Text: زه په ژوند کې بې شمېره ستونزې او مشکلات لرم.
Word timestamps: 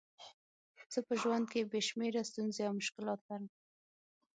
زه 0.93 0.99
په 1.07 1.13
ژوند 1.21 1.45
کې 1.51 1.69
بې 1.71 1.81
شمېره 1.87 2.21
ستونزې 2.29 2.61
او 2.65 2.73
مشکلات 2.79 3.19
لرم. 3.27 3.43